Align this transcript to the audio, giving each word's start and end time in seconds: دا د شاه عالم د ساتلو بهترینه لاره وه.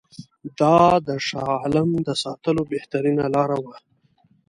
دا 0.59 0.77
د 1.07 1.09
شاه 1.27 1.53
عالم 1.61 1.89
د 2.07 2.09
ساتلو 2.23 2.61
بهترینه 2.73 3.25
لاره 3.35 3.57
وه. 3.63 3.75